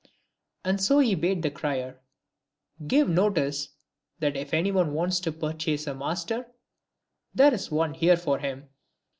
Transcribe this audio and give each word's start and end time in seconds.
And 0.65 0.81
so 0.81 0.97
he 0.97 1.13
bade 1.13 1.43
the 1.43 1.51
crier" 1.51 1.99
give 2.87 3.07
notice 3.07 3.69
that 4.19 4.35
if 4.35 4.51
any 4.51 4.71
one 4.71 4.93
wants 4.95 5.19
to 5.19 5.31
purchase 5.31 5.85
a 5.85 5.93
master, 5.93 6.47
there 7.35 7.53
is 7.53 7.69
one 7.69 7.93
here 7.93 8.17
for 8.17 8.39
him." 8.39 8.69